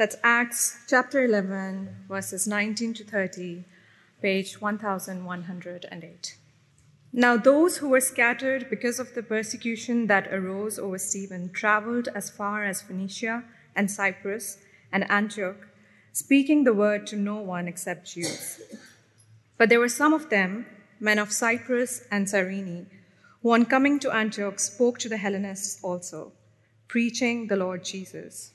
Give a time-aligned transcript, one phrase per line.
[0.00, 3.66] That's Acts chapter 11, verses 19 to 30,
[4.22, 6.36] page 1108.
[7.12, 12.30] Now, those who were scattered because of the persecution that arose over Stephen traveled as
[12.30, 13.44] far as Phoenicia
[13.76, 14.56] and Cyprus
[14.90, 15.68] and Antioch,
[16.14, 18.58] speaking the word to no one except Jews.
[19.58, 20.64] But there were some of them,
[20.98, 22.86] men of Cyprus and Cyrene,
[23.42, 26.32] who on coming to Antioch spoke to the Hellenists also,
[26.88, 28.54] preaching the Lord Jesus.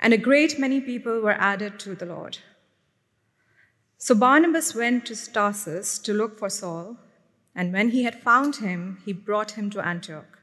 [0.00, 2.38] And a great many people were added to the Lord.
[3.96, 6.96] So Barnabas went to Tarsus to look for Saul
[7.58, 10.38] and when he had found him, he brought him to Antioch.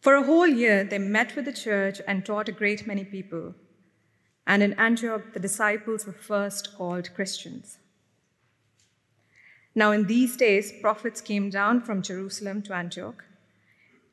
[0.00, 3.56] For a whole year, they met with the church and taught a great many people.
[4.46, 7.78] And in Antioch, the disciples were first called Christians.
[9.74, 13.24] Now, in these days, prophets came down from Jerusalem to Antioch,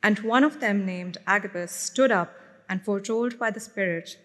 [0.02, 2.34] and one of them, named Agabus, stood up
[2.70, 4.18] and foretold by the Spirit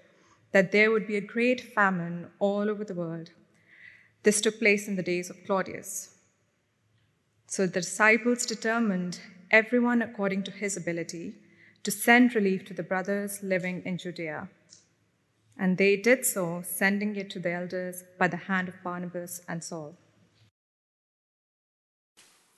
[0.52, 3.30] that there would be a great famine all over the world.
[4.22, 6.16] This took place in the days of Claudius.
[7.46, 11.34] So the disciples determined, everyone according to his ability,
[11.82, 14.48] to send relief to the brothers living in Judea.
[15.58, 19.62] And they did so, sending it to the elders by the hand of Barnabas and
[19.62, 19.96] Saul.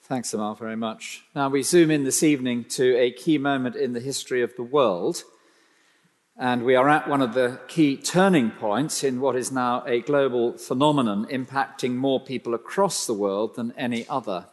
[0.02, 1.24] Thanks, Amal, very much.
[1.34, 4.62] Now we zoom in this evening to a key moment in the history of the
[4.62, 5.24] world.
[6.38, 10.00] And we are at one of the key turning points in what is now a
[10.00, 14.46] global phenomenon impacting more people across the world than any other.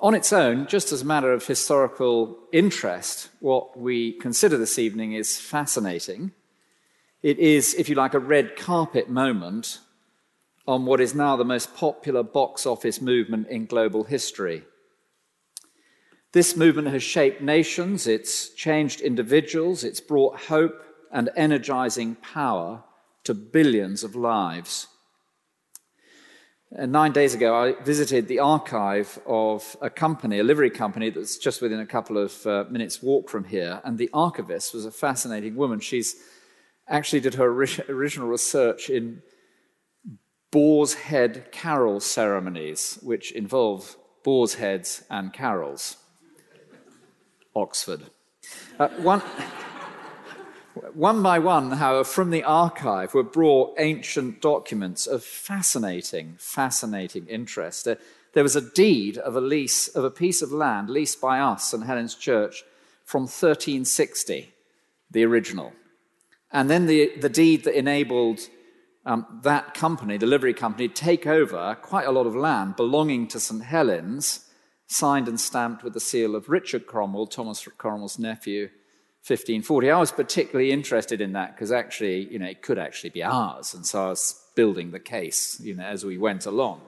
[0.00, 5.12] On its own, just as a matter of historical interest, what we consider this evening
[5.12, 6.32] is fascinating.
[7.22, 9.78] It is, if you like, a red carpet moment
[10.66, 14.62] on what is now the most popular box office movement in global history.
[16.32, 20.80] This movement has shaped nations, it's changed individuals, it's brought hope
[21.10, 22.84] and energizing power
[23.24, 24.86] to billions of lives.
[26.78, 31.36] Uh, nine days ago, I visited the archive of a company, a livery company that's
[31.36, 33.80] just within a couple of uh, minutes' walk from here.
[33.84, 35.80] And the archivist was a fascinating woman.
[35.80, 36.14] She's
[36.86, 37.48] actually did her
[37.88, 39.22] original research in
[40.52, 45.96] boar's head carol ceremonies, which involve boar's heads and carols.
[47.54, 48.02] Oxford.
[48.78, 49.22] Uh, one.
[50.94, 57.88] One by one, however, from the archive were brought ancient documents of fascinating, fascinating interest.
[58.32, 61.70] There was a deed of a lease of a piece of land leased by us,
[61.70, 61.84] St.
[61.84, 62.64] Helen's Church,
[63.04, 64.52] from 1360,
[65.10, 65.72] the original.
[66.52, 68.40] And then the, the deed that enabled
[69.04, 73.26] um, that company, the livery company, to take over quite a lot of land belonging
[73.28, 73.64] to St.
[73.64, 74.46] Helen's,
[74.90, 78.62] signed and stamped with the seal of Richard Cromwell, Thomas Cromwell's nephew,
[79.24, 79.88] 1540.
[79.88, 83.72] I was particularly interested in that because actually, you know, it could actually be ours.
[83.72, 86.80] And so I was building the case, you know, as we went along.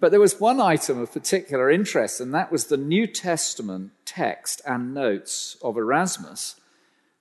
[0.00, 4.60] But there was one item of particular interest, and that was the New Testament text
[4.66, 6.56] and notes of Erasmus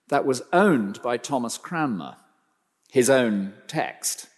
[0.08, 2.16] that was owned by Thomas Cranmer,
[2.90, 4.28] his own text.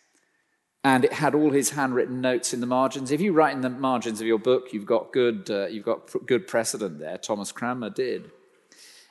[0.84, 3.12] And it had all his handwritten notes in the margins.
[3.12, 6.10] If you write in the margins of your book, you've got good, uh, you've got
[6.26, 7.18] good precedent there.
[7.20, 8.32] Thomas Cranmer did.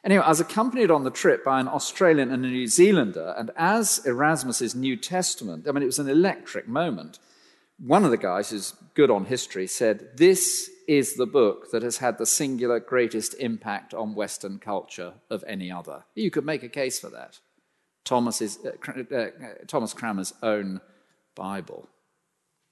[0.03, 3.50] Anyway, I was accompanied on the trip by an Australian and a New Zealander, and
[3.54, 7.19] as Erasmus's New Testament, I mean, it was an electric moment.
[7.78, 11.98] One of the guys who's good on history said, This is the book that has
[11.98, 16.04] had the singular greatest impact on Western culture of any other.
[16.14, 17.38] You could make a case for that.
[18.04, 19.26] Thomas's, uh, uh,
[19.66, 20.80] Thomas Cranmer's own
[21.34, 21.88] Bible.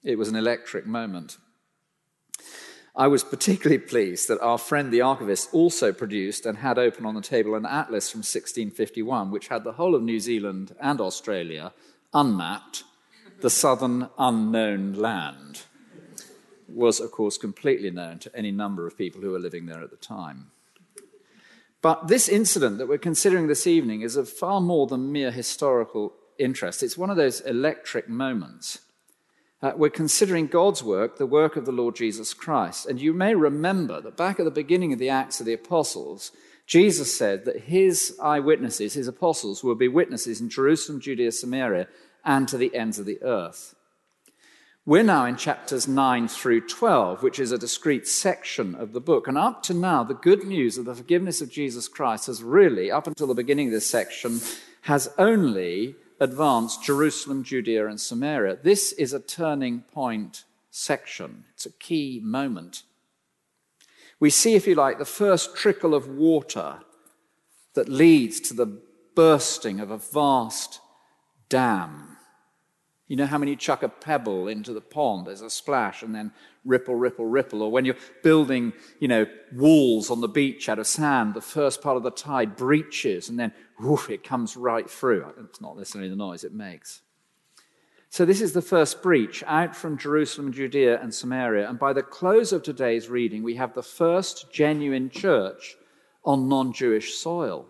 [0.03, 1.37] It was an electric moment.
[2.95, 7.15] I was particularly pleased that our friend the archivist also produced and had open on
[7.15, 11.73] the table an atlas from 1651, which had the whole of New Zealand and Australia
[12.13, 12.83] unmapped.
[13.41, 15.61] The southern unknown land
[16.67, 19.91] was, of course, completely known to any number of people who were living there at
[19.91, 20.51] the time.
[21.81, 26.13] But this incident that we're considering this evening is of far more than mere historical
[26.39, 26.81] interest.
[26.81, 28.79] It's one of those electric moments
[29.61, 32.85] uh, we're considering God's work, the work of the Lord Jesus Christ.
[32.85, 36.31] And you may remember that back at the beginning of the Acts of the Apostles,
[36.65, 41.87] Jesus said that his eyewitnesses, his apostles, will be witnesses in Jerusalem, Judea, Samaria,
[42.23, 43.75] and to the ends of the earth.
[44.85, 49.27] We're now in chapters 9 through 12, which is a discrete section of the book.
[49.27, 52.89] And up to now, the good news of the forgiveness of Jesus Christ has really,
[52.89, 54.39] up until the beginning of this section,
[54.83, 58.57] has only advanced Jerusalem, Judea, and Samaria.
[58.61, 62.83] This is a turning point section, it's a key moment.
[64.19, 66.79] We see, if you like, the first trickle of water
[67.73, 68.81] that leads to the
[69.15, 70.81] bursting of a vast
[71.47, 72.08] dam.
[73.09, 76.31] You know how many chuck a pebble into the pond, there's a splash, and then
[76.63, 77.63] ripple, ripple, ripple.
[77.63, 81.81] Or when you're building, you know, walls on the beach out of sand, the first
[81.81, 83.51] part of the tide breaches, and then
[84.09, 85.25] it comes right through.
[85.43, 87.01] It's not necessarily the noise it makes.
[88.11, 91.67] So this is the first breach out from Jerusalem, Judea, and Samaria.
[91.67, 95.77] And by the close of today's reading, we have the first genuine church
[96.23, 97.65] on non Jewish soil.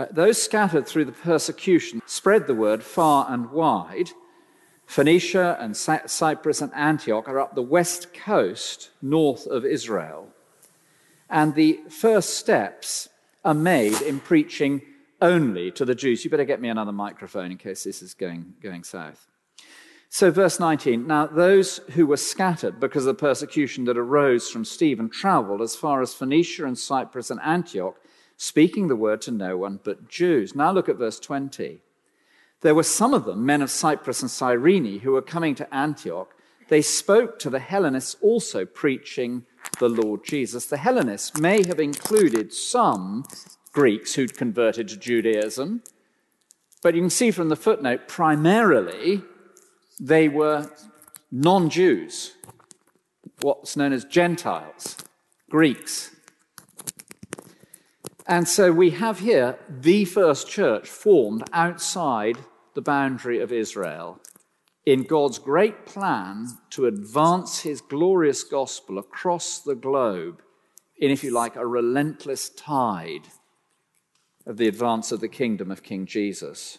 [0.00, 4.08] Uh, those scattered through the persecution spread the word far and wide.
[4.86, 10.28] Phoenicia and Cyprus and Antioch are up the west coast north of Israel.
[11.28, 13.10] And the first steps
[13.44, 14.80] are made in preaching
[15.20, 16.24] only to the Jews.
[16.24, 19.26] You better get me another microphone in case this is going, going south.
[20.08, 24.64] So, verse 19 Now, those who were scattered because of the persecution that arose from
[24.64, 27.99] Stephen traveled as far as Phoenicia and Cyprus and Antioch,
[28.40, 30.54] speaking the word to no one but Jews.
[30.54, 31.82] Now, look at verse 20.
[32.62, 36.34] There were some of them, men of Cyprus and Cyrene, who were coming to Antioch.
[36.68, 39.44] They spoke to the Hellenists also, preaching
[39.78, 40.64] the Lord Jesus.
[40.64, 43.26] The Hellenists may have included some
[43.74, 45.82] Greeks who'd converted to Judaism,
[46.82, 49.22] but you can see from the footnote, primarily
[50.00, 50.70] they were
[51.30, 52.36] non Jews,
[53.42, 54.96] what's known as Gentiles,
[55.50, 56.16] Greeks.
[58.30, 62.38] And so we have here the first church formed outside
[62.74, 64.20] the boundary of Israel
[64.86, 70.42] in God's great plan to advance his glorious gospel across the globe
[70.96, 73.26] in, if you like, a relentless tide
[74.46, 76.78] of the advance of the kingdom of King Jesus.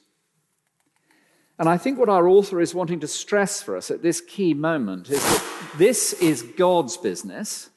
[1.59, 4.53] And I think what our author is wanting to stress for us at this key
[4.53, 5.43] moment is that
[5.77, 7.69] this is God's business,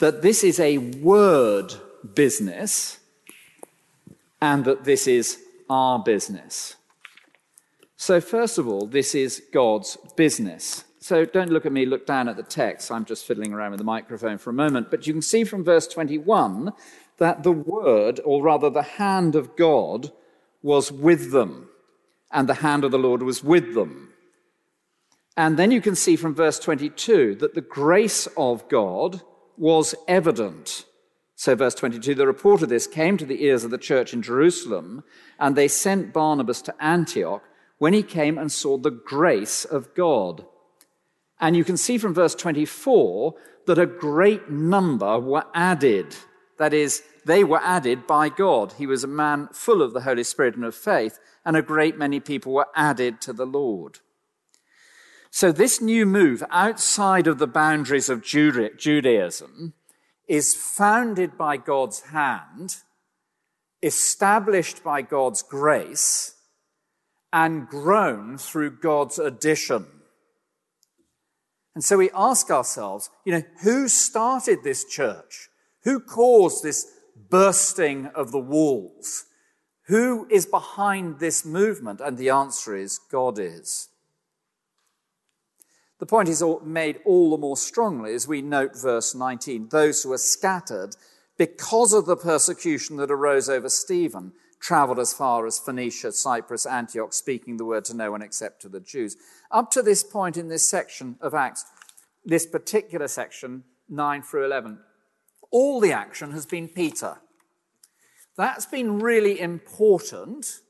[0.00, 1.72] that this is a word
[2.14, 2.98] business,
[4.40, 6.76] and that this is our business.
[7.96, 10.84] So, first of all, this is God's business.
[11.00, 12.92] So, don't look at me, look down at the text.
[12.92, 14.90] I'm just fiddling around with the microphone for a moment.
[14.90, 16.72] But you can see from verse 21
[17.18, 20.12] that the word, or rather the hand of God,
[20.62, 21.68] was with them
[22.30, 24.12] and the hand of the Lord was with them.
[25.36, 29.22] And then you can see from verse 22 that the grace of God
[29.56, 30.84] was evident.
[31.40, 34.22] So, verse 22 the report of this came to the ears of the church in
[34.22, 35.04] Jerusalem,
[35.38, 37.44] and they sent Barnabas to Antioch
[37.78, 40.44] when he came and saw the grace of God.
[41.38, 43.36] And you can see from verse 24
[43.66, 46.16] that a great number were added.
[46.58, 48.72] That is, they were added by God.
[48.72, 51.96] He was a man full of the Holy Spirit and of faith, and a great
[51.96, 54.00] many people were added to the Lord.
[55.30, 59.74] So, this new move outside of the boundaries of Judaism
[60.28, 62.76] is founded by God's hand,
[63.82, 66.34] established by God's grace,
[67.32, 69.86] and grown through God's addition.
[71.74, 75.48] And so we ask ourselves, you know, who started this church?
[75.84, 76.86] Who caused this
[77.30, 79.24] bursting of the walls.
[79.86, 82.00] Who is behind this movement?
[82.00, 83.87] And the answer is God is.
[85.98, 89.68] The point is made all the more strongly as we note verse 19.
[89.70, 90.94] Those who were scattered
[91.36, 97.12] because of the persecution that arose over Stephen traveled as far as Phoenicia, Cyprus, Antioch,
[97.12, 99.16] speaking the word to no one except to the Jews.
[99.50, 101.64] Up to this point in this section of Acts,
[102.24, 104.78] this particular section, 9 through 11,
[105.50, 107.18] all the action has been Peter.
[108.36, 110.60] That's been really important.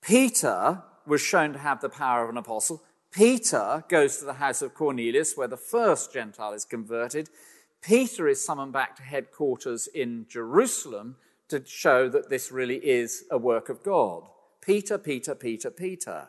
[0.00, 2.82] Peter was shown to have the power of an apostle.
[3.14, 7.30] Peter goes to the house of Cornelius, where the first Gentile is converted.
[7.80, 11.14] Peter is summoned back to headquarters in Jerusalem
[11.48, 14.24] to show that this really is a work of God.
[14.60, 16.28] Peter, Peter, Peter, Peter.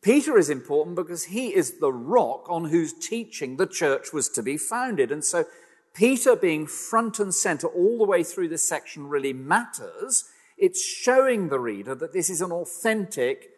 [0.00, 4.42] Peter is important because he is the rock on whose teaching the church was to
[4.42, 5.10] be founded.
[5.10, 5.44] And so
[5.92, 10.24] Peter being front and center all the way through this section really matters.
[10.56, 13.49] It's showing the reader that this is an authentic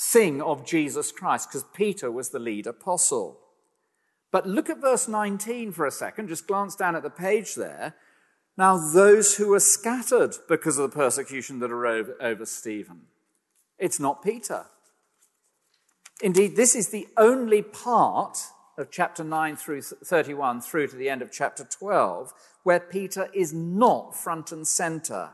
[0.00, 3.38] thing of Jesus Christ because Peter was the lead apostle.
[4.32, 6.28] But look at verse 19 for a second.
[6.28, 7.94] Just glance down at the page there.
[8.56, 13.02] Now, those who were scattered because of the persecution that arose over Stephen.
[13.78, 14.66] It's not Peter.
[16.22, 18.38] Indeed, this is the only part
[18.78, 23.52] of chapter 9 through 31 through to the end of chapter 12 where Peter is
[23.52, 25.30] not front and center.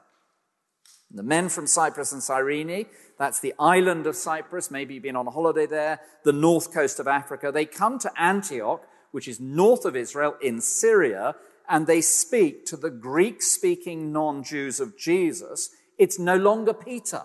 [1.10, 2.86] The men from Cyprus and Cyrene,
[3.18, 6.98] that's the island of Cyprus, maybe you've been on a holiday there, the north coast
[6.98, 8.82] of Africa, they come to Antioch,
[9.12, 11.36] which is north of Israel in Syria,
[11.68, 15.70] and they speak to the Greek speaking non Jews of Jesus.
[15.98, 17.22] It's no longer Peter.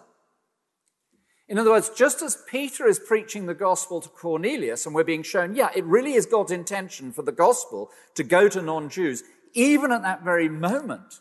[1.49, 5.23] In other words, just as Peter is preaching the gospel to Cornelius, and we're being
[5.23, 9.23] shown, yeah, it really is God's intention for the gospel to go to non Jews,
[9.53, 11.19] even at that very moment,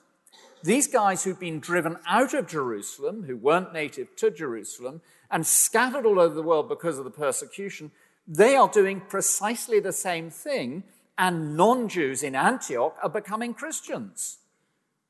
[0.62, 5.00] these guys who've been driven out of Jerusalem, who weren't native to Jerusalem,
[5.30, 7.90] and scattered all over the world because of the persecution,
[8.26, 10.84] they are doing precisely the same thing,
[11.16, 14.38] and non Jews in Antioch are becoming Christians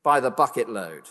[0.03, 1.03] by the bucket load.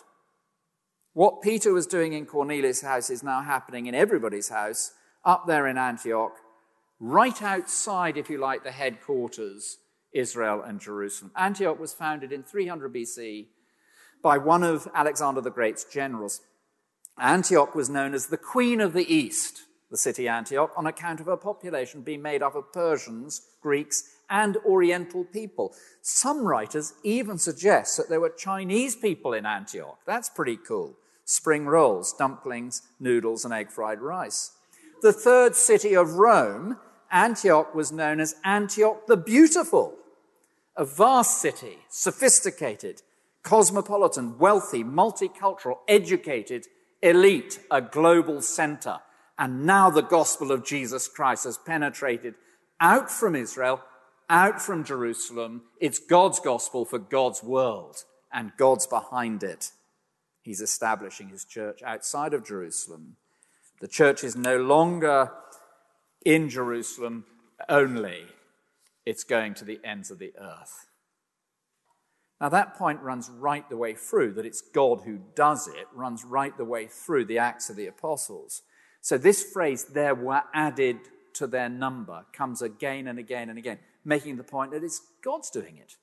[1.13, 4.93] What Peter was doing in Cornelius' house is now happening in everybody's house
[5.25, 6.37] up there in Antioch,
[6.99, 9.79] right outside, if you like, the headquarters,
[10.13, 11.33] Israel and Jerusalem.
[11.37, 13.47] Antioch was founded in 300 BC
[14.23, 16.41] by one of Alexander the Great's generals.
[17.19, 21.27] Antioch was known as the Queen of the East, the city Antioch, on account of
[21.27, 25.75] her population being made up of Persians, Greeks, and Oriental people.
[26.03, 29.99] Some writers even suggest that there were Chinese people in Antioch.
[30.07, 30.97] That's pretty cool.
[31.25, 34.53] Spring rolls, dumplings, noodles, and egg fried rice.
[35.03, 36.79] The third city of Rome,
[37.11, 39.95] Antioch was known as Antioch the Beautiful,
[40.77, 43.03] a vast city, sophisticated,
[43.43, 46.67] cosmopolitan, wealthy, multicultural, educated,
[47.03, 48.99] elite, a global center.
[49.39, 52.35] And now the gospel of Jesus Christ has penetrated
[52.81, 53.81] out from Israel,
[54.29, 55.63] out from Jerusalem.
[55.81, 59.71] It's God's gospel for God's world, and God's behind it.
[60.43, 63.17] He's establishing his church outside of Jerusalem.
[63.81, 65.33] The church is no longer
[66.25, 67.25] in Jerusalem
[67.69, 68.25] only,
[69.07, 70.87] it's going to the ends of the earth.
[72.41, 76.25] Now, that point runs right the way through, that it's God who does it, runs
[76.25, 78.63] right the way through the Acts of the Apostles.
[79.03, 80.99] So, this phrase, there were added
[81.35, 85.51] to their number, comes again and again and again, making the point that it's God's
[85.51, 85.97] doing it.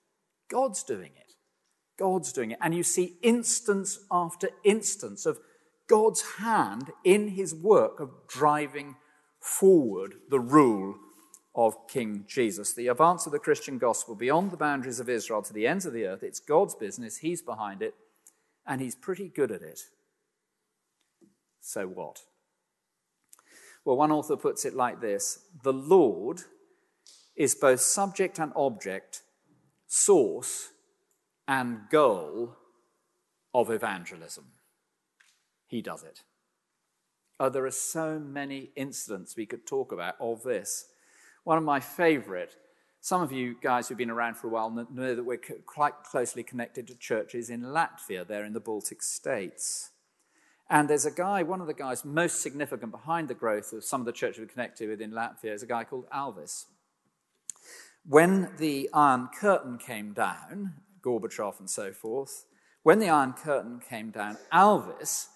[0.49, 1.33] God's doing it.
[1.97, 2.59] God's doing it.
[2.61, 5.39] And you see instance after instance of
[5.87, 8.95] God's hand in his work of driving
[9.39, 10.95] forward the rule
[11.57, 12.71] of King Jesus.
[12.73, 15.91] The advance of the Christian gospel beyond the boundaries of Israel to the ends of
[15.91, 17.95] the earth, it's God's business, He's behind it,
[18.65, 19.81] and He's pretty good at it.
[21.59, 22.21] So what?
[23.83, 26.41] Well, one author puts it like this The Lord
[27.35, 29.23] is both subject and object,
[29.87, 30.69] source
[31.47, 32.55] and goal
[33.53, 34.45] of evangelism.
[35.65, 36.21] He does it.
[37.39, 40.85] Oh, there are so many incidents we could talk about of this.
[41.47, 42.57] One of my favorite,
[42.99, 46.43] some of you guys who've been around for a while know that we're quite closely
[46.43, 49.91] connected to churches in Latvia, there in the Baltic states.
[50.69, 54.01] And there's a guy, one of the guys most significant behind the growth of some
[54.01, 56.65] of the churches we're connected with in Latvia is a guy called Alvis.
[58.05, 62.43] When the Iron Curtain came down, Gorbachev and so forth,
[62.83, 65.27] when the Iron Curtain came down, Alvis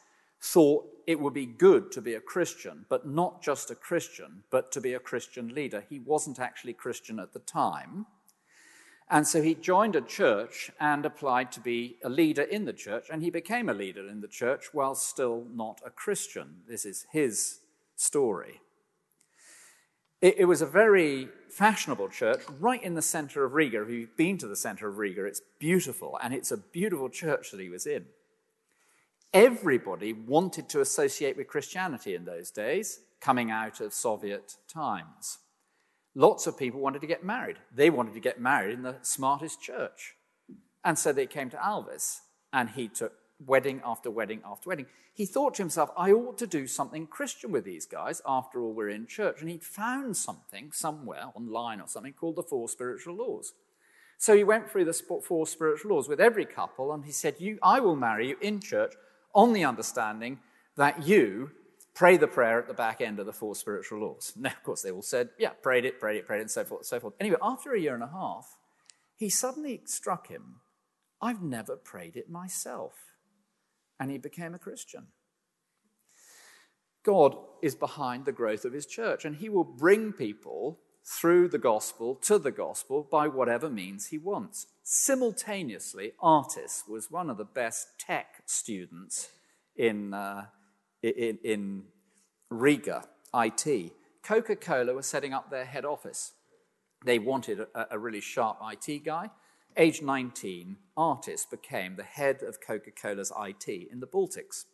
[0.41, 4.71] thought it would be good to be a Christian, but not just a Christian, but
[4.71, 5.83] to be a Christian leader.
[5.89, 8.05] He wasn't actually Christian at the time.
[9.09, 13.07] And so he joined a church and applied to be a leader in the church,
[13.11, 16.61] and he became a leader in the church while still not a Christian.
[16.67, 17.59] This is his
[17.97, 18.61] story.
[20.21, 23.81] It, it was a very fashionable church right in the center of Riga.
[23.81, 27.51] If you've been to the center of Riga, it's beautiful, and it's a beautiful church
[27.51, 28.05] that he was in.
[29.33, 35.37] Everybody wanted to associate with Christianity in those days, coming out of Soviet times.
[36.15, 37.55] Lots of people wanted to get married.
[37.73, 40.15] They wanted to get married in the smartest church.
[40.83, 42.19] And so they came to Alvis,
[42.51, 43.13] and he took
[43.45, 44.87] wedding after wedding after wedding.
[45.13, 48.21] He thought to himself, I ought to do something Christian with these guys.
[48.27, 49.39] After all, we're in church.
[49.39, 53.53] And he'd found something somewhere online or something called the Four Spiritual Laws.
[54.17, 57.79] So he went through the four spiritual laws with every couple, and he said, I
[57.79, 58.93] will marry you in church
[59.33, 60.39] on the understanding
[60.75, 61.51] that you
[61.93, 64.33] pray the prayer at the back end of the four spiritual laws.
[64.37, 66.63] Now, of course, they all said, yeah, prayed it, prayed it, prayed it, and so
[66.63, 67.13] forth, and so forth.
[67.19, 68.57] Anyway, after a year and a half,
[69.15, 70.61] he suddenly struck him,
[71.21, 72.93] I've never prayed it myself.
[73.99, 75.07] And he became a Christian.
[77.03, 81.57] God is behind the growth of his church, and he will bring people through the
[81.57, 84.67] gospel to the gospel by whatever means he wants.
[84.83, 89.29] Simultaneously, Artis was one of the best tech students
[89.75, 90.45] in, uh,
[91.01, 91.83] in, in
[92.49, 93.93] Riga, IT,
[94.23, 96.33] Coca Cola was setting up their head office.
[97.03, 99.31] They wanted a, a really sharp IT guy.
[99.77, 104.65] Age 19, Artis became the head of Coca Cola's IT in the Baltics.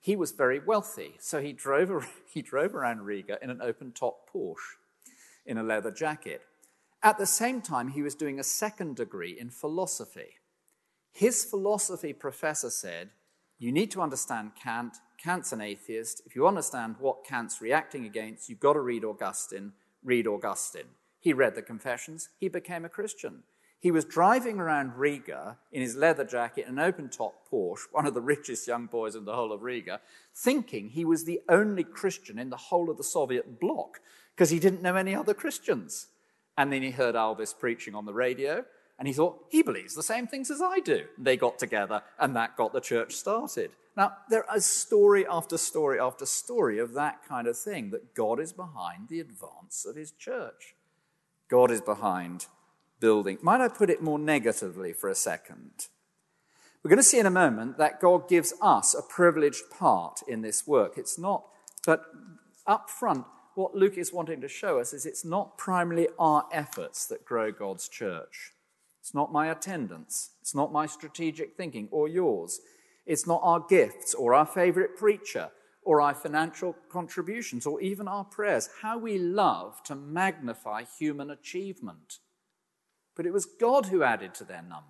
[0.00, 4.30] He was very wealthy, so he drove, he drove around Riga in an open top
[4.34, 4.79] Porsche
[5.50, 6.42] in a leather jacket.
[7.02, 10.36] At the same time, he was doing a second degree in philosophy.
[11.12, 13.10] His philosophy professor said,
[13.58, 14.96] You need to understand Kant.
[15.18, 16.22] Kant's an atheist.
[16.24, 19.72] If you understand what Kant's reacting against, you've got to read Augustine.
[20.04, 20.94] Read Augustine.
[21.18, 22.28] He read the Confessions.
[22.38, 23.42] He became a Christian.
[23.80, 28.12] He was driving around Riga in his leather jacket and open top Porsche, one of
[28.12, 30.00] the richest young boys in the whole of Riga,
[30.34, 34.00] thinking he was the only Christian in the whole of the Soviet bloc
[34.34, 36.08] because he didn't know any other Christians.
[36.56, 38.64] And then he heard Alvis preaching on the radio
[38.98, 41.04] and he thought, he believes the same things as I do.
[41.16, 43.70] And They got together and that got the church started.
[43.96, 48.38] Now, there is story after story after story of that kind of thing that God
[48.38, 50.74] is behind the advance of his church.
[51.48, 52.46] God is behind
[53.00, 53.38] building.
[53.42, 55.88] Might I put it more negatively for a second?
[56.82, 60.40] We're going to see in a moment that God gives us a privileged part in
[60.40, 60.96] this work.
[60.96, 61.44] It's not,
[61.84, 62.04] but
[62.66, 63.26] up front,
[63.60, 67.52] what Luke is wanting to show us is it's not primarily our efforts that grow
[67.52, 68.52] God's church.
[69.00, 70.30] It's not my attendance.
[70.40, 72.60] It's not my strategic thinking or yours.
[73.06, 75.50] It's not our gifts or our favorite preacher
[75.82, 78.68] or our financial contributions or even our prayers.
[78.82, 82.18] How we love to magnify human achievement
[83.20, 84.86] but it was God who added to their number.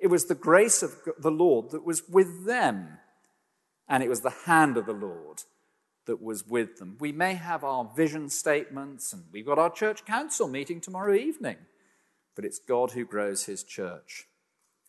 [0.00, 2.98] It was the grace of the Lord that was with them,
[3.88, 5.44] and it was the hand of the Lord
[6.06, 6.96] that was with them.
[6.98, 11.56] We may have our vision statements, and we've got our church council meeting tomorrow evening,
[12.34, 14.26] but it's God who grows his church.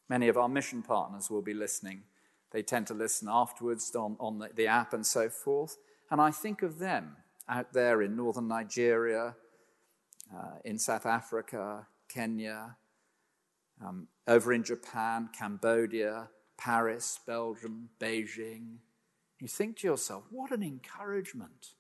[0.10, 2.04] Many of our mission partners will be listening.
[2.52, 5.78] They tend to listen afterwards on, on the, the app and so forth.
[6.10, 7.16] And I think of them
[7.48, 9.36] out there in northern Nigeria,
[10.36, 12.76] uh, in South Africa, Kenya,
[13.84, 18.78] um, over in Japan, Cambodia, Paris, Belgium, Beijing.
[19.42, 21.74] You think to yourself, what an encouragement.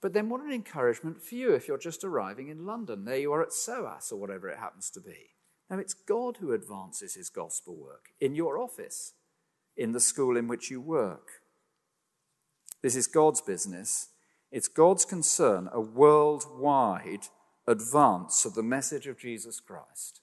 [0.00, 3.04] But then, what an encouragement for you if you're just arriving in London.
[3.04, 5.34] There you are at SOAS or whatever it happens to be.
[5.68, 9.14] Now, it's God who advances his gospel work in your office,
[9.76, 11.42] in the school in which you work.
[12.82, 14.08] This is God's business.
[14.52, 17.28] It's God's concern, a worldwide
[17.66, 20.20] advance of the message of Jesus Christ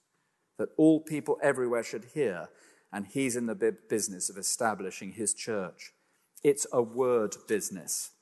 [0.58, 2.48] that all people everywhere should hear,
[2.94, 5.92] and he's in the business of establishing his church.
[6.44, 8.12] It's a word business.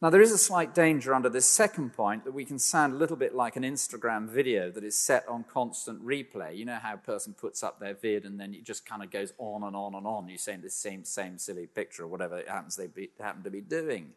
[0.00, 2.96] Now, there is a slight danger under this second point that we can sound a
[2.96, 6.56] little bit like an Instagram video that is set on constant replay.
[6.56, 9.10] You know how a person puts up their vid and then it just kind of
[9.10, 10.28] goes on and on and on.
[10.28, 13.50] You're saying the same, same silly picture or whatever it happens they be, happen to
[13.50, 14.10] be doing.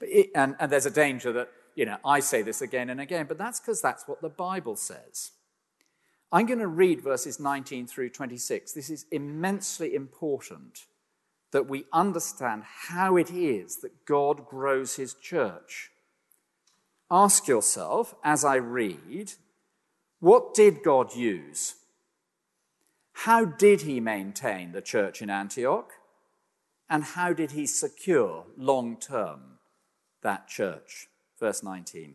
[0.00, 3.26] It, and, and there's a danger that you know, I say this again and again,
[3.26, 5.30] but that's because that's what the Bible says.
[6.32, 8.72] I'm going to read verses 19 through 26.
[8.72, 10.86] This is immensely important
[11.50, 15.90] that we understand how it is that God grows his church.
[17.10, 19.34] Ask yourself, as I read,
[20.20, 21.74] what did God use?
[23.12, 25.92] How did he maintain the church in Antioch?
[26.88, 29.58] And how did he secure long term
[30.22, 31.08] that church?
[31.38, 32.14] Verse 19.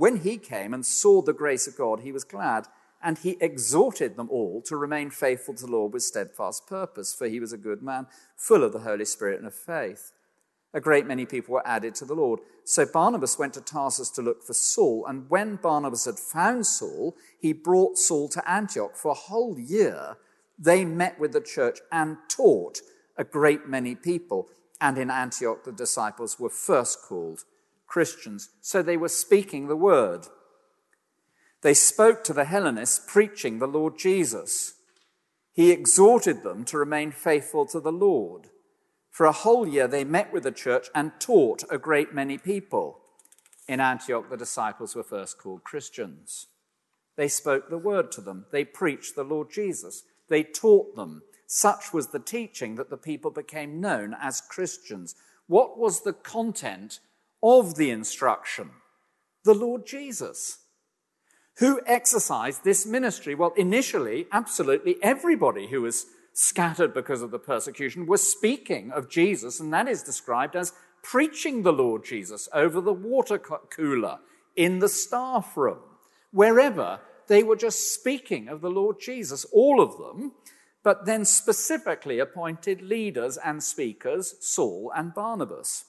[0.00, 2.68] When he came and saw the grace of God, he was glad,
[3.02, 7.28] and he exhorted them all to remain faithful to the Lord with steadfast purpose, for
[7.28, 10.12] he was a good man, full of the Holy Spirit and of faith.
[10.72, 12.40] A great many people were added to the Lord.
[12.64, 17.14] So Barnabas went to Tarsus to look for Saul, and when Barnabas had found Saul,
[17.38, 18.96] he brought Saul to Antioch.
[18.96, 20.16] For a whole year,
[20.58, 22.80] they met with the church and taught
[23.18, 24.48] a great many people.
[24.80, 27.44] And in Antioch, the disciples were first called
[27.90, 28.50] Christians.
[28.60, 30.28] So they were speaking the word.
[31.62, 34.74] They spoke to the Hellenists, preaching the Lord Jesus.
[35.52, 38.46] He exhorted them to remain faithful to the Lord.
[39.10, 43.00] For a whole year, they met with the church and taught a great many people.
[43.66, 46.46] In Antioch, the disciples were first called Christians.
[47.16, 48.46] They spoke the word to them.
[48.52, 50.04] They preached the Lord Jesus.
[50.28, 51.22] They taught them.
[51.46, 55.16] Such was the teaching that the people became known as Christians.
[55.48, 57.00] What was the content
[57.42, 58.70] of the instruction?
[59.44, 60.58] The Lord Jesus.
[61.58, 63.34] Who exercised this ministry?
[63.34, 69.60] Well, initially, absolutely everybody who was scattered because of the persecution was speaking of Jesus,
[69.60, 70.72] and that is described as
[71.02, 74.18] preaching the Lord Jesus over the water cooler,
[74.56, 75.78] in the staff room,
[76.32, 80.32] wherever they were just speaking of the Lord Jesus, all of them,
[80.82, 85.84] but then specifically appointed leaders and speakers, Saul and Barnabas.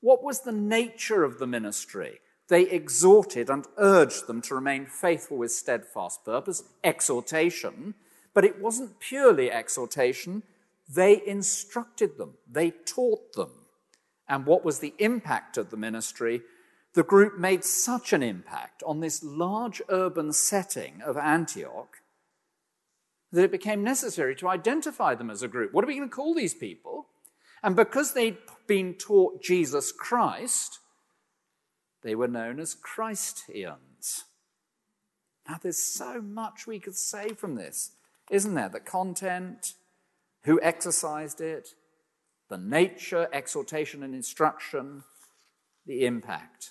[0.00, 2.20] What was the nature of the ministry?
[2.48, 7.94] They exhorted and urged them to remain faithful with steadfast purpose, exhortation,
[8.34, 10.42] but it wasn't purely exhortation.
[10.88, 13.50] They instructed them, they taught them.
[14.28, 16.42] And what was the impact of the ministry?
[16.94, 21.98] The group made such an impact on this large urban setting of Antioch
[23.32, 25.72] that it became necessary to identify them as a group.
[25.72, 27.06] What are we going to call these people?
[27.62, 30.78] And because they'd been taught Jesus Christ,
[32.02, 34.24] they were known as Christians.
[35.48, 37.92] Now, there's so much we could say from this,
[38.30, 38.68] isn't there?
[38.68, 39.74] The content,
[40.44, 41.70] who exercised it,
[42.48, 45.02] the nature, exhortation, and instruction,
[45.86, 46.70] the impact.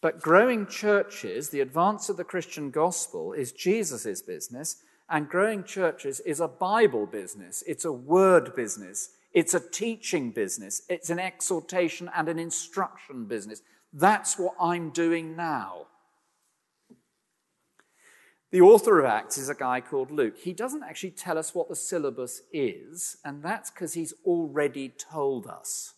[0.00, 6.20] But growing churches, the advance of the Christian gospel, is Jesus' business, and growing churches
[6.20, 7.62] is a Bible business.
[7.66, 9.10] It's a word business.
[9.32, 10.82] It's a teaching business.
[10.88, 13.62] It's an exhortation and an instruction business.
[13.92, 15.86] That's what I'm doing now.
[18.50, 20.38] The author of Acts is a guy called Luke.
[20.38, 25.46] He doesn't actually tell us what the syllabus is, and that's because he's already told
[25.46, 25.94] us.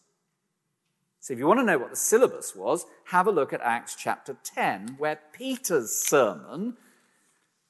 [1.20, 3.94] So if you want to know what the syllabus was, have a look at Acts
[3.94, 6.76] chapter 10, where Peter's sermon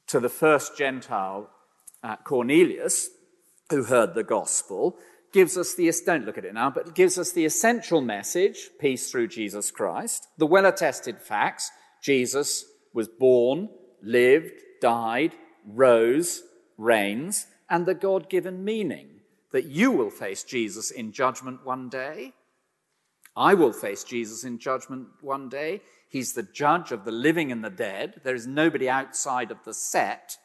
[0.06, 1.50] to the first Gentile
[2.02, 3.10] uh, Cornelius,
[3.70, 4.96] who heard the gospel,
[5.32, 9.10] gives us the, don't look at it now, but gives us the essential message, peace
[9.10, 11.70] through Jesus Christ, the well attested facts,
[12.02, 13.68] Jesus was born,
[14.02, 15.34] lived, died,
[15.66, 16.42] rose,
[16.76, 19.20] reigns, and the God given meaning
[19.52, 22.32] that you will face Jesus in judgment one day.
[23.36, 25.80] I will face Jesus in judgment one day.
[26.08, 28.20] He's the judge of the living and the dead.
[28.24, 30.36] There is nobody outside of the set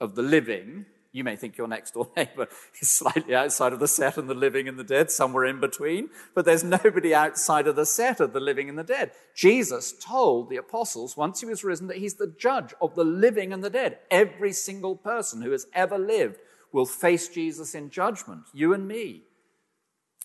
[0.00, 2.48] of the living you may think your next door neighbor
[2.80, 6.08] is slightly outside of the set and the living and the dead, somewhere in between,
[6.34, 9.12] but there's nobody outside of the set of the living and the dead.
[9.34, 13.52] Jesus told the apostles once he was risen that he's the judge of the living
[13.52, 13.98] and the dead.
[14.10, 16.38] Every single person who has ever lived
[16.72, 19.24] will face Jesus in judgment, you and me,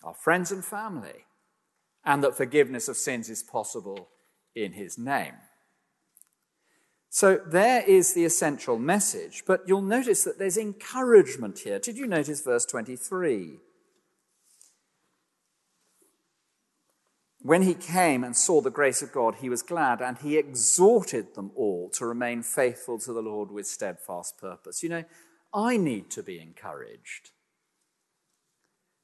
[0.02, 1.26] our friends and family,
[2.04, 4.08] and that forgiveness of sins is possible
[4.54, 5.34] in his name.
[7.10, 11.78] So there is the essential message, but you'll notice that there's encouragement here.
[11.78, 13.58] Did you notice verse 23?
[17.40, 21.34] When he came and saw the grace of God, he was glad and he exhorted
[21.34, 24.82] them all to remain faithful to the Lord with steadfast purpose.
[24.82, 25.04] You know,
[25.54, 27.30] I need to be encouraged.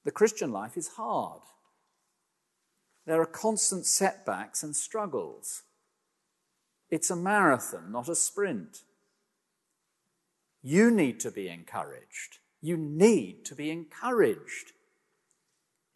[0.04, 1.40] The Christian life is hard.
[3.06, 5.62] There are constant setbacks and struggles.
[6.94, 8.82] It's a marathon, not a sprint.
[10.62, 12.38] You need to be encouraged.
[12.62, 14.70] You need to be encouraged.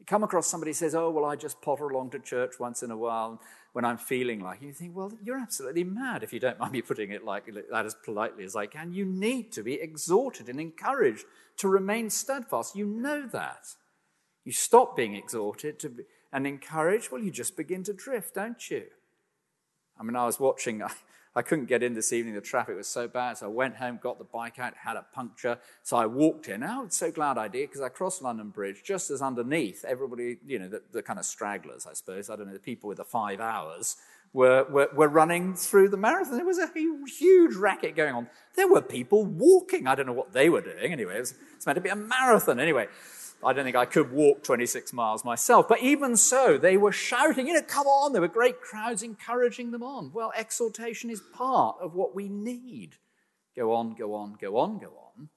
[0.00, 2.82] You come across somebody who says, Oh, well, I just potter along to church once
[2.82, 3.40] in a while
[3.74, 4.66] when I'm feeling like it.
[4.66, 7.86] You think, Well, you're absolutely mad if you don't mind me putting it like that
[7.86, 8.92] as politely as I can.
[8.92, 11.26] You need to be exhorted and encouraged
[11.58, 12.74] to remain steadfast.
[12.74, 13.68] You know that.
[14.44, 18.68] You stop being exhorted to be, and encouraged, well, you just begin to drift, don't
[18.68, 18.86] you?
[19.98, 20.90] I mean, I was watching, I,
[21.36, 24.00] I couldn't get in this evening, the traffic was so bad, so I went home,
[24.02, 26.64] got the bike out, had a puncture, so I walked in.
[26.64, 29.84] Oh, I was so glad I did because I crossed London Bridge just as underneath
[29.84, 32.88] everybody, you know, the, the, kind of stragglers, I suppose, I don't know, the people
[32.88, 33.96] with the five hours
[34.32, 36.36] were, were, were running through the marathon.
[36.36, 38.28] There was a huge racket going on.
[38.56, 39.86] There were people walking.
[39.86, 40.92] I don't know what they were doing.
[40.92, 42.60] Anyway, it was, it was meant to be a marathon.
[42.60, 42.88] Anyway,
[43.44, 45.68] I don't think I could walk 26 miles myself.
[45.68, 48.12] But even so, they were shouting, you know, come on.
[48.12, 50.10] There were great crowds encouraging them on.
[50.12, 52.96] Well, exhortation is part of what we need.
[53.56, 55.28] Go on, go on, go on, go on.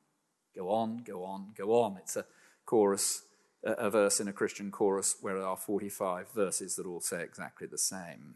[0.55, 1.97] Go on, go on, go on.
[1.97, 2.25] It's a
[2.65, 3.23] chorus,
[3.63, 7.67] a verse in a Christian chorus where there are 45 verses that all say exactly
[7.67, 8.35] the same.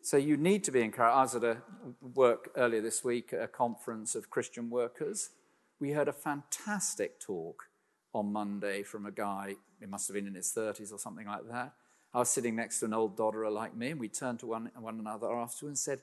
[0.00, 1.14] So you need to be encouraged.
[1.14, 1.58] I was at a
[2.14, 5.30] work earlier this week a conference of Christian workers
[5.80, 7.64] we heard a fantastic talk
[8.14, 11.48] on Monday from a guy, he must have been in his 30s or something like
[11.50, 11.72] that.
[12.14, 14.70] I was sitting next to an old dodderer like me, and we turned to one,
[14.78, 16.02] one another afterwards and said,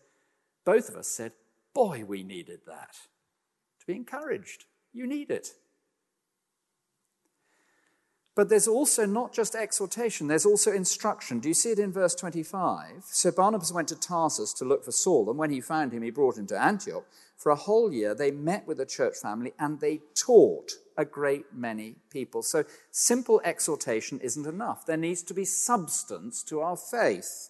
[0.65, 1.33] both of us said,
[1.73, 2.93] Boy, we needed that.
[3.79, 4.65] To be encouraged.
[4.93, 5.53] You need it.
[8.36, 11.39] But there's also not just exhortation, there's also instruction.
[11.39, 13.04] Do you see it in verse 25?
[13.06, 16.10] So Barnabas went to Tarsus to look for Saul, and when he found him, he
[16.10, 17.06] brought him to Antioch.
[17.38, 21.54] For a whole year, they met with the church family and they taught a great
[21.54, 22.41] many people.
[22.41, 24.86] So simple exhortation isn't enough.
[24.86, 27.50] There needs to be substance to our faith.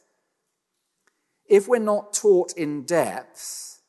[1.48, 3.82] If we're not taught in depth,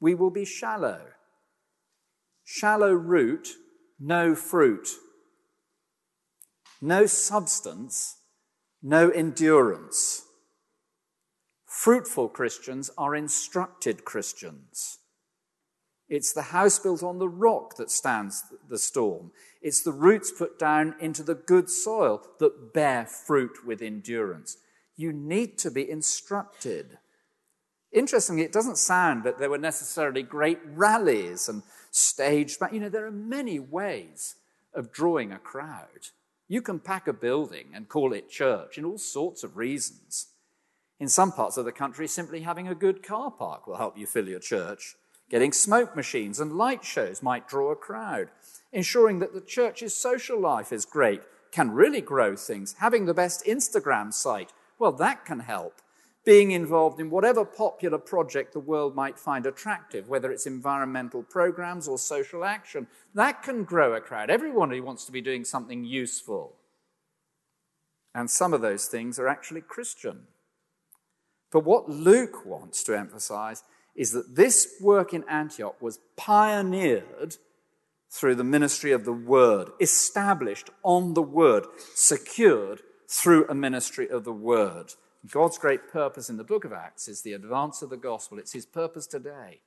[0.00, 1.02] we will be shallow.
[2.44, 3.48] Shallow root,
[4.00, 4.88] no fruit.
[6.80, 8.16] No substance,
[8.82, 10.22] no endurance.
[11.64, 14.98] Fruitful Christians are instructed Christians.
[16.08, 19.32] It's the house built on the rock that stands the storm.
[19.60, 24.56] It's the roots put down into the good soil that bear fruit with endurance.
[24.96, 26.98] You need to be instructed.
[27.92, 32.88] Interestingly, it doesn't sound that there were necessarily great rallies and staged, but you know,
[32.88, 34.36] there are many ways
[34.74, 36.08] of drawing a crowd.
[36.48, 40.28] You can pack a building and call it church in all sorts of reasons.
[40.98, 44.06] In some parts of the country, simply having a good car park will help you
[44.06, 44.96] fill your church.
[45.30, 48.30] Getting smoke machines and light shows might draw a crowd.
[48.72, 51.20] Ensuring that the church's social life is great
[51.52, 52.76] can really grow things.
[52.78, 55.74] Having the best Instagram site, well, that can help.
[56.28, 61.88] Being involved in whatever popular project the world might find attractive, whether it's environmental programs
[61.88, 64.28] or social action, that can grow a crowd.
[64.28, 66.56] Everybody wants to be doing something useful.
[68.14, 70.24] And some of those things are actually Christian.
[71.50, 73.62] But what Luke wants to emphasize
[73.96, 77.36] is that this work in Antioch was pioneered
[78.10, 81.64] through the ministry of the Word, established on the Word,
[81.94, 84.92] secured through a ministry of the Word.
[85.30, 88.38] God's great purpose in the book of Acts is the advance of the gospel.
[88.38, 89.60] It's his purpose today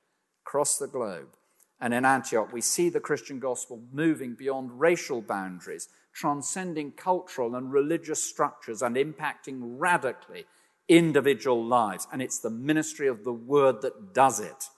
[0.44, 1.36] across the globe.
[1.80, 7.72] And in Antioch, we see the Christian gospel moving beyond racial boundaries, transcending cultural and
[7.72, 10.46] religious structures, and impacting radically
[10.88, 12.06] individual lives.
[12.12, 14.68] And it's the ministry of the word that does it.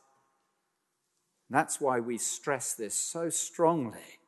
[1.51, 4.19] That's why we stress this so strongly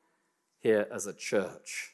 [0.61, 1.93] here as a church.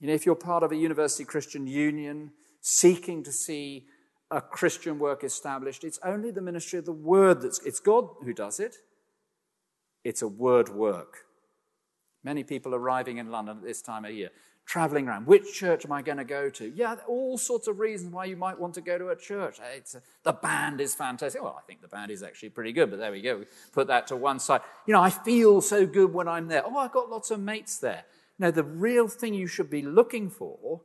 [0.00, 2.32] You know, if you're part of a university Christian union
[2.68, 3.86] seeking to see
[4.28, 8.32] a Christian work established, it's only the ministry of the word that's, it's God who
[8.32, 8.74] does it.
[10.02, 11.18] It's a word work.
[12.24, 14.30] Many people arriving in London at this time of year
[14.64, 15.28] traveling around.
[15.28, 16.72] Which church am I going to go to?
[16.74, 19.60] Yeah, all sorts of reasons why you might want to go to a church.
[19.60, 19.80] A,
[20.24, 21.40] the band is fantastic.
[21.40, 23.38] Well, I think the band is actually pretty good, but there we go.
[23.38, 24.62] We put that to one side.
[24.88, 26.64] You know, I feel so good when I'm there.
[26.66, 28.06] Oh, I've got lots of mates there.
[28.40, 30.80] No, the real thing you should be looking for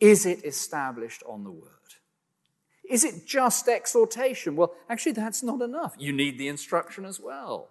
[0.00, 1.72] is it established on the word?
[2.88, 4.56] Is it just exhortation?
[4.56, 5.94] Well, actually, that's not enough.
[5.98, 7.68] You need the instruction as well.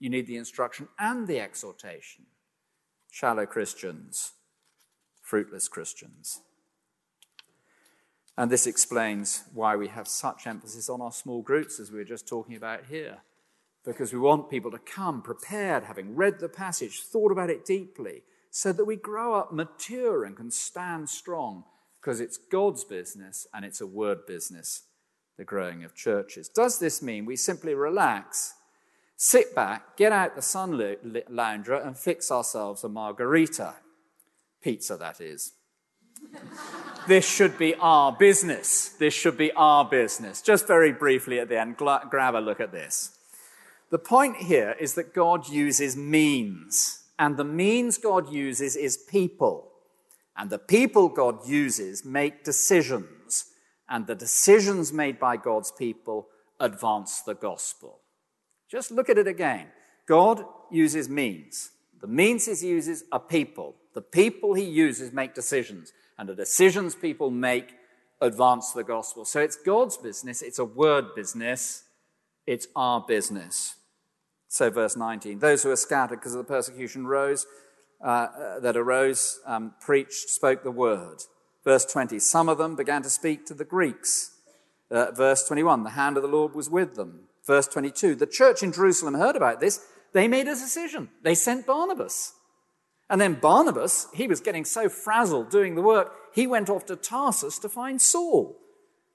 [0.00, 2.26] You need the instruction and the exhortation.
[3.10, 4.32] Shallow Christians
[5.28, 6.40] fruitless Christians.
[8.38, 12.04] And this explains why we have such emphasis on our small groups, as we were
[12.04, 13.18] just talking about here,
[13.84, 18.22] because we want people to come prepared, having read the passage, thought about it deeply,
[18.50, 21.64] so that we grow up mature and can stand strong,
[22.00, 24.82] because it's God's business and it's a word business,
[25.36, 26.48] the growing of churches.
[26.48, 28.54] Does this mean we simply relax,
[29.16, 30.96] sit back, get out the sun
[31.28, 33.74] lounger, and fix ourselves a margarita?
[34.62, 35.52] Pizza, that is.
[37.08, 38.90] this should be our business.
[38.90, 40.42] This should be our business.
[40.42, 43.18] Just very briefly at the end, grab a look at this.
[43.90, 49.72] The point here is that God uses means, and the means God uses is people.
[50.36, 53.46] And the people God uses make decisions,
[53.88, 56.28] and the decisions made by God's people
[56.60, 57.98] advance the gospel.
[58.70, 59.66] Just look at it again.
[60.06, 61.70] God uses means.
[62.00, 63.74] The means he uses are people.
[63.94, 67.74] The people he uses make decisions, and the decisions people make
[68.20, 69.24] advance the gospel.
[69.24, 71.84] So it's God's business, it's a word business,
[72.46, 73.74] it's our business.
[74.48, 77.46] So, verse 19 those who were scattered because of the persecution rose,
[78.02, 81.18] uh, that arose, um, preached, spoke the word.
[81.64, 84.34] Verse 20 some of them began to speak to the Greeks.
[84.90, 87.28] Uh, verse 21 the hand of the Lord was with them.
[87.44, 89.84] Verse 22 the church in Jerusalem heard about this.
[90.12, 91.10] They made a decision.
[91.22, 92.32] They sent Barnabas.
[93.10, 96.96] And then Barnabas, he was getting so frazzled doing the work, he went off to
[96.96, 98.58] Tarsus to find Saul.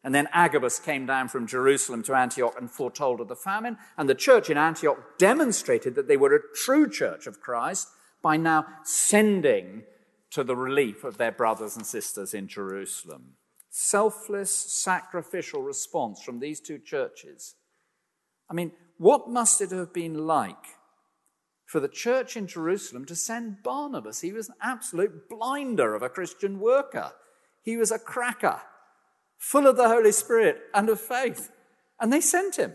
[0.04, 3.78] And then Agabus came down from Jerusalem to Antioch and foretold of the famine.
[3.98, 7.88] And the church in Antioch demonstrated that they were a true church of Christ
[8.22, 9.84] by now sending
[10.32, 13.36] to the relief of their brothers and sisters in Jerusalem.
[13.70, 17.56] Selfless, sacrificial response from these two churches.
[18.50, 20.68] I mean, what must it have been like
[21.74, 24.22] for the church in Jerusalem to send Barnabas.
[24.22, 27.13] He was an absolute blinder of a Christian worker.
[27.63, 28.62] He was a cracker,
[29.43, 31.51] full of the Holy Spirit and of faith.
[31.99, 32.71] And they sent him.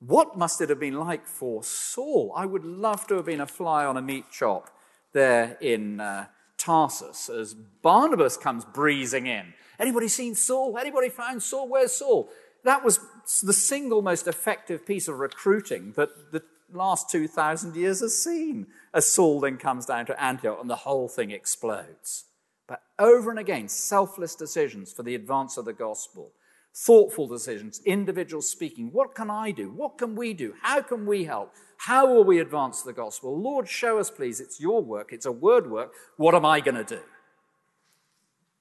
[0.00, 2.32] What must it have been like for Saul?
[2.36, 4.70] I would love to have been a fly on a meat chop
[5.12, 6.26] there in uh,
[6.58, 9.54] Tarsus as Barnabas comes breezing in.
[9.78, 10.76] Anybody seen Saul?
[10.76, 11.68] Anybody found Saul?
[11.68, 12.28] Where's Saul?
[12.64, 12.98] That was
[13.40, 19.06] the single most effective piece of recruiting that the last 2,000 years has seen as
[19.06, 22.24] Saul then comes down to Antioch and the whole thing explodes.
[22.70, 26.32] But over and again, selfless decisions for the advance of the gospel
[26.72, 28.90] thoughtful decisions, individuals speaking.
[28.92, 29.70] What can I do?
[29.70, 30.54] What can we do?
[30.62, 31.52] How can we help?
[31.78, 33.36] How will we advance the gospel?
[33.36, 34.40] Lord, show us, please.
[34.40, 35.92] It's your work, it's a word work.
[36.16, 37.00] What am I going to do?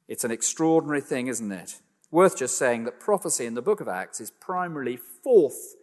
[0.07, 1.81] It's an extraordinary thing, isn't it?
[2.09, 5.75] Worth just saying that prophecy in the book of Acts is primarily forth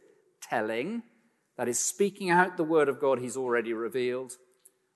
[0.43, 1.05] telling,
[1.57, 4.33] that is, speaking out the word of God he's already revealed.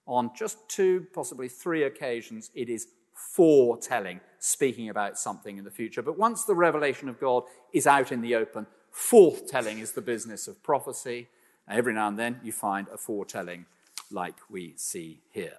[0.06, 2.88] On just two, possibly three occasions, it is
[3.32, 6.02] foretelling, speaking about something in the future.
[6.02, 10.48] But once the revelation of God is out in the open, forthtelling is the business
[10.48, 11.28] of prophecy.
[11.68, 13.66] Every now and then you find a foretelling
[14.10, 15.58] like we see here.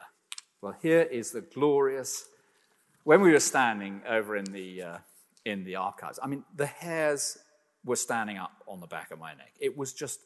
[0.62, 2.26] Well, here is the glorious.
[3.04, 4.97] When we were standing over in the, uh,
[5.45, 7.38] in the archives, I mean, the hairs
[7.86, 9.54] were standing up on the back of my neck.
[9.60, 10.19] It was just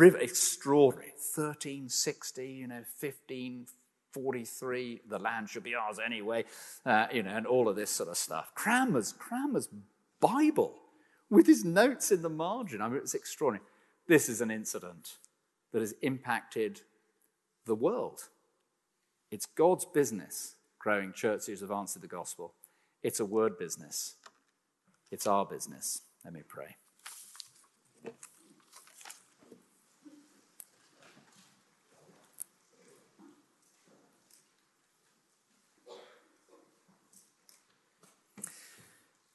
[0.00, 1.12] extraordinary.
[1.34, 3.66] 1360, you know, 15,
[4.16, 6.44] 43, the land should be ours anyway,
[6.86, 8.54] uh, you know, and all of this sort of stuff.
[8.54, 9.68] Cranmer's, Cranmer's
[10.20, 10.74] Bible
[11.28, 12.80] with his notes in the margin.
[12.80, 13.66] I mean, it's extraordinary.
[14.08, 15.18] This is an incident
[15.72, 16.80] that has impacted
[17.66, 18.20] the world.
[19.30, 22.54] It's God's business growing churches have answered the gospel.
[23.02, 24.14] It's a word business.
[25.10, 26.00] It's our business.
[26.24, 26.76] Let me pray.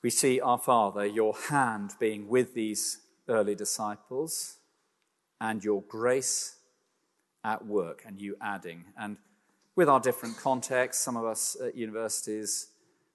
[0.03, 4.57] We see our Father, your hand being with these early disciples,
[5.39, 6.57] and your grace
[7.43, 8.85] at work, and you adding.
[8.97, 9.17] And
[9.75, 12.67] with our different contexts, some of us at universities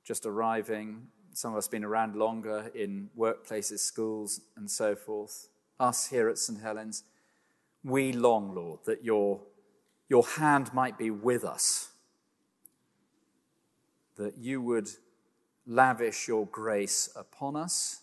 [0.04, 5.48] just arriving, some of us been around longer in workplaces, schools, and so forth,
[5.80, 6.60] us here at St.
[6.60, 7.02] Helens,
[7.84, 9.40] we long, Lord, that your,
[10.08, 11.90] your hand might be with us,
[14.16, 14.88] that you would
[15.66, 18.00] lavish your grace upon us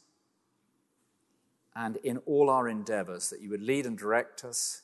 [1.75, 4.83] and in all our endeavors, that you would lead and direct us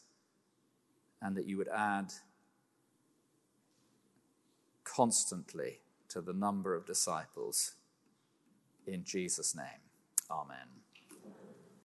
[1.21, 2.13] and that you would add
[4.83, 7.73] constantly to the number of disciples.
[8.87, 9.83] In Jesus' name,
[10.31, 10.67] amen.